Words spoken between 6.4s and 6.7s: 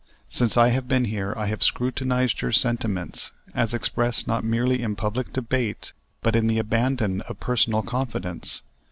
the